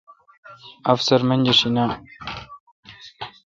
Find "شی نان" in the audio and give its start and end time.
1.59-1.91